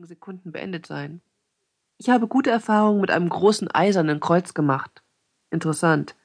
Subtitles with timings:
[0.00, 1.20] wenigen Sekunden beendet sein.
[1.98, 5.02] Ich habe gute Erfahrungen mit einem großen eisernen Kreuz gemacht.
[5.50, 6.16] Interessant.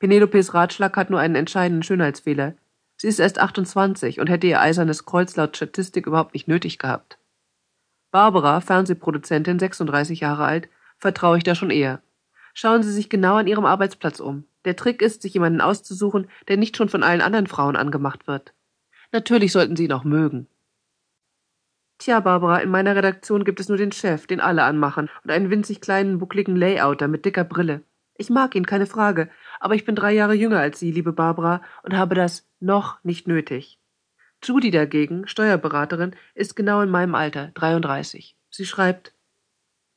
[0.00, 2.54] Penelopes Ratschlag hat nur einen entscheidenden Schönheitsfehler.
[2.96, 7.18] Sie ist erst 28 und hätte ihr eisernes Kreuz laut Statistik überhaupt nicht nötig gehabt.
[8.10, 10.68] Barbara, Fernsehproduzentin, 36 Jahre alt,
[10.98, 12.02] vertraue ich da schon eher.
[12.54, 14.44] Schauen Sie sich genau an Ihrem Arbeitsplatz um.
[14.64, 18.52] Der Trick ist, sich jemanden auszusuchen, der nicht schon von allen anderen Frauen angemacht wird.
[19.12, 20.48] Natürlich sollten Sie ihn auch mögen.
[22.02, 25.50] Tja, Barbara, in meiner Redaktion gibt es nur den Chef, den alle anmachen, und einen
[25.50, 27.84] winzig kleinen, buckligen Layouter mit dicker Brille.
[28.16, 31.62] Ich mag ihn, keine Frage, aber ich bin drei Jahre jünger als Sie, liebe Barbara,
[31.84, 33.78] und habe das noch nicht nötig.
[34.42, 38.36] Judy dagegen, Steuerberaterin, ist genau in meinem Alter, 33.
[38.50, 39.14] Sie schreibt,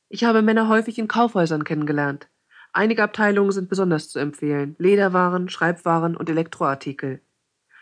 [0.08, 2.28] ich habe Männer häufig in Kaufhäusern kennengelernt.
[2.72, 4.76] Einige Abteilungen sind besonders zu empfehlen.
[4.78, 7.20] Lederwaren, Schreibwaren und Elektroartikel.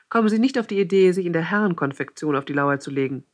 [0.09, 3.27] Kommen Sie nicht auf die Idee, sich in der Herrenkonfektion auf die Lauer zu legen.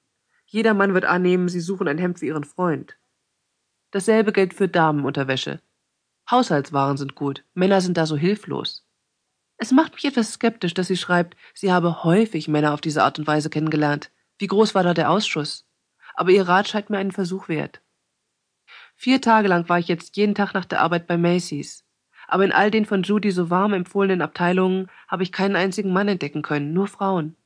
[0.53, 2.99] Jeder Mann wird annehmen, Sie suchen ein Hemd für Ihren Freund.
[3.93, 5.61] Dasselbe gilt für Damenunterwäsche.
[6.29, 8.85] Haushaltswaren sind gut, Männer sind da so hilflos.
[9.59, 13.21] Es macht mich etwas skeptisch, dass sie schreibt, sie habe häufig Männer auf diese Art
[13.21, 14.11] und Weise kennengelernt.
[14.39, 15.69] Wie groß war da der Ausschuss?
[16.15, 17.81] Aber ihr Rat scheint mir einen Versuch wert.
[18.97, 21.85] Vier Tage lang war ich jetzt jeden Tag nach der Arbeit bei Macy's.
[22.27, 26.09] Aber in all den von Judy so warm empfohlenen Abteilungen habe ich keinen einzigen Mann
[26.09, 27.37] entdecken können, nur Frauen.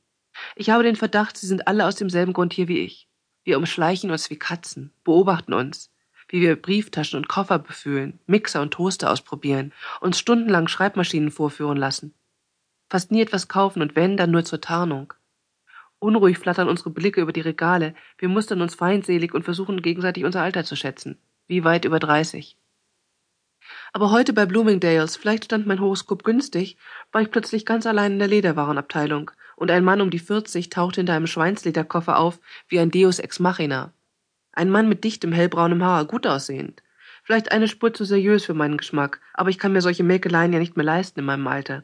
[0.55, 3.07] Ich habe den Verdacht, sie sind alle aus demselben Grund hier wie ich.
[3.43, 5.91] Wir umschleichen uns wie Katzen, beobachten uns,
[6.29, 12.13] wie wir Brieftaschen und Koffer befühlen, Mixer und Toaster ausprobieren, uns stundenlang Schreibmaschinen vorführen lassen.
[12.89, 15.13] Fast nie etwas kaufen und wenn, dann nur zur Tarnung.
[15.99, 20.41] Unruhig flattern unsere Blicke über die Regale, wir mustern uns feindselig und versuchen gegenseitig unser
[20.41, 22.57] Alter zu schätzen wie weit über dreißig.
[23.93, 26.77] Aber heute bei Bloomingdales, vielleicht stand mein Horoskop günstig,
[27.11, 31.01] war ich plötzlich ganz allein in der Lederwarenabteilung und ein Mann um die vierzig tauchte
[31.01, 33.93] hinter einem Schweinslederkoffer auf wie ein Deus ex machina.
[34.51, 36.81] Ein Mann mit dichtem hellbraunem Haar, gut aussehend.
[37.23, 40.59] Vielleicht eine Spur zu seriös für meinen Geschmack, aber ich kann mir solche Mäkeleien ja
[40.59, 41.83] nicht mehr leisten in meinem Alter.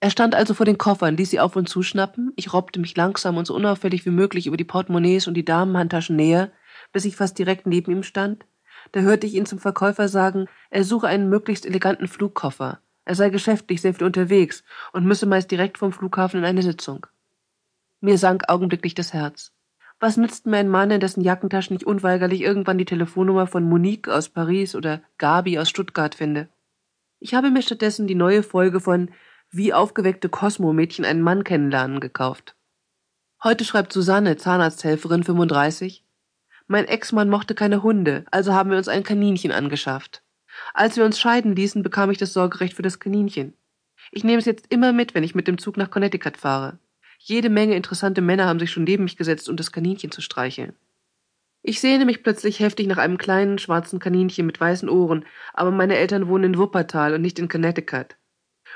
[0.00, 3.38] Er stand also vor den Koffern, ließ sie auf und zuschnappen, ich robbte mich langsam
[3.38, 6.52] und so unauffällig wie möglich über die Portemonnaies und die Damenhandtaschen näher,
[6.92, 8.44] bis ich fast direkt neben ihm stand,
[8.92, 12.80] da hörte ich ihn zum Verkäufer sagen, er suche einen möglichst eleganten Flugkoffer.
[13.06, 17.06] Er sei geschäftlich sehr viel unterwegs und müsse meist direkt vom Flughafen in eine Sitzung.
[18.00, 19.52] Mir sank augenblicklich das Herz.
[20.00, 24.08] Was nützt mir ein Mann, in dessen Jackentasche ich unweigerlich irgendwann die Telefonnummer von Monique
[24.08, 26.48] aus Paris oder Gabi aus Stuttgart finde?
[27.20, 29.10] Ich habe mir stattdessen die neue Folge von
[29.50, 32.56] Wie aufgeweckte Kosmo-Mädchen einen Mann kennenlernen gekauft.
[33.42, 36.04] Heute schreibt Susanne, Zahnarzthelferin 35,
[36.66, 40.24] mein Ex-Mann mochte keine Hunde, also haben wir uns ein Kaninchen angeschafft.
[40.78, 43.54] Als wir uns scheiden ließen, bekam ich das Sorgerecht für das Kaninchen.
[44.12, 46.78] Ich nehme es jetzt immer mit, wenn ich mit dem Zug nach Connecticut fahre.
[47.18, 50.74] Jede Menge interessante Männer haben sich schon neben mich gesetzt, um das Kaninchen zu streicheln.
[51.62, 55.96] Ich sehne mich plötzlich heftig nach einem kleinen schwarzen Kaninchen mit weißen Ohren, aber meine
[55.96, 58.16] Eltern wohnen in Wuppertal und nicht in Connecticut.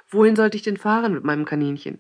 [0.08, 1.98] Wohin sollte ich denn fahren mit meinem Kaninchen?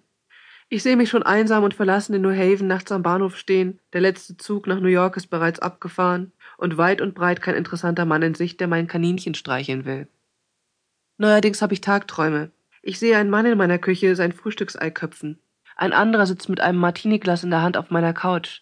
[0.70, 4.00] Ich sehe mich schon einsam und verlassen in New Haven nachts am Bahnhof stehen, der
[4.00, 8.22] letzte Zug nach New York ist bereits abgefahren und weit und breit kein interessanter Mann
[8.22, 10.08] in Sicht, der mein Kaninchen streicheln will.
[11.16, 12.50] Neuerdings habe ich Tagträume.
[12.82, 15.40] Ich sehe einen Mann in meiner Küche sein Frühstücksei köpfen.
[15.76, 18.60] Ein anderer sitzt mit einem Martiniglas in der Hand auf meiner Couch.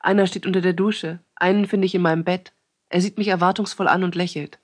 [0.00, 2.52] Einer steht unter der Dusche, einen finde ich in meinem Bett.
[2.88, 4.60] Er sieht mich erwartungsvoll an und lächelt.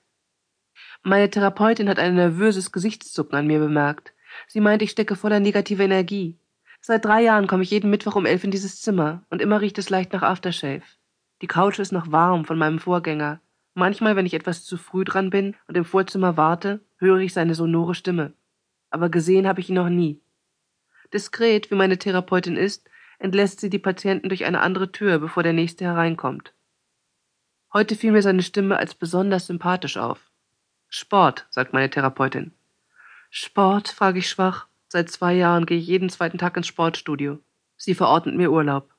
[1.02, 4.12] Meine Therapeutin hat ein nervöses Gesichtszucken an mir bemerkt.
[4.46, 6.38] Sie meint, ich stecke voller negativer Energie.
[6.80, 9.78] Seit drei Jahren komme ich jeden Mittwoch um elf in dieses Zimmer und immer riecht
[9.78, 10.82] es leicht nach Aftershave.
[11.42, 13.40] Die Couch ist noch warm von meinem Vorgänger.
[13.74, 17.56] Manchmal, wenn ich etwas zu früh dran bin und im Vorzimmer warte, höre ich seine
[17.56, 18.32] sonore Stimme.
[18.90, 20.20] Aber gesehen habe ich ihn noch nie.
[21.12, 22.88] Diskret, wie meine Therapeutin ist,
[23.18, 26.54] entlässt sie die Patienten durch eine andere Tür, bevor der nächste hereinkommt.
[27.72, 30.30] Heute fiel mir seine Stimme als besonders sympathisch auf.
[30.88, 32.52] Sport, sagt meine Therapeutin.
[33.30, 33.88] Sport?
[33.88, 34.68] frage ich schwach.
[34.88, 37.40] Seit zwei Jahren gehe ich jeden zweiten Tag ins Sportstudio.
[37.76, 38.91] Sie verordnet mir Urlaub.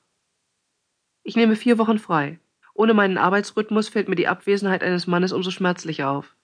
[1.26, 2.38] Ich nehme vier Wochen frei.
[2.74, 6.36] Ohne meinen Arbeitsrhythmus fällt mir die Abwesenheit eines Mannes umso schmerzlicher auf.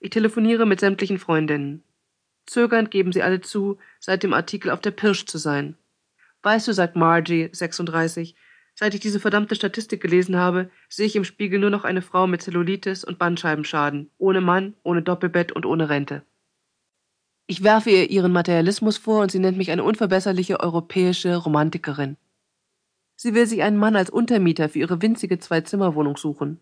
[0.00, 1.82] Ich telefoniere mit sämtlichen Freundinnen.
[2.46, 5.76] Zögernd geben sie alle zu, seit dem Artikel auf der Pirsch zu sein.
[6.42, 8.34] Weißt du, sagt Margie, 36,
[8.74, 12.26] seit ich diese verdammte Statistik gelesen habe, sehe ich im Spiegel nur noch eine Frau
[12.26, 16.22] mit Zellulitis und Bandscheibenschaden, ohne Mann, ohne Doppelbett und ohne Rente.
[17.46, 22.16] Ich werfe ihr ihren Materialismus vor und sie nennt mich eine unverbesserliche europäische Romantikerin.
[23.20, 26.60] Sie will sich einen Mann als Untermieter für ihre winzige Zwei-Zimmer-Wohnung suchen.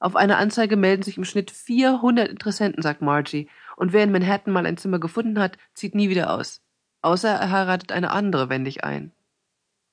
[0.00, 4.52] Auf eine Anzeige melden sich im Schnitt 400 Interessenten, sagt Margie, und wer in Manhattan
[4.52, 6.60] mal ein Zimmer gefunden hat, zieht nie wieder aus.
[7.00, 9.12] Außer er heiratet eine andere wendig ein.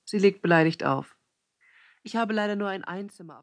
[0.04, 1.16] Sie legt beleidigt auf.
[2.04, 3.38] Ich habe leider nur ein Einzimmer.